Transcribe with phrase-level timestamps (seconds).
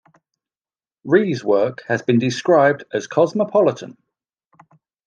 [1.03, 3.97] Rie's work has been described as cosmopolitan.